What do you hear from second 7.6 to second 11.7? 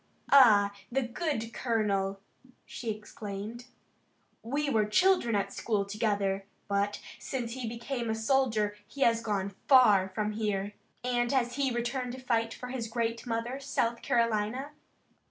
became a soldier he has gone far from here. And has he